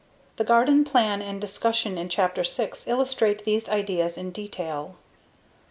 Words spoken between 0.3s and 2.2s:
The garden plan and discussion in